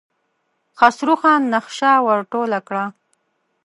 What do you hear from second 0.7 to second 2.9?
خسرو خان نخشه ور ټوله کړه.